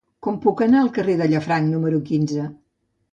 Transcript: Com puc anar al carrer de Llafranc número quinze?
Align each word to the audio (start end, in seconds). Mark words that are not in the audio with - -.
Com 0.27 0.37
puc 0.45 0.61
anar 0.65 0.79
al 0.83 0.87
carrer 0.95 1.15
de 1.19 1.27
Llafranc 1.33 1.69
número 1.73 1.99
quinze? 2.09 2.47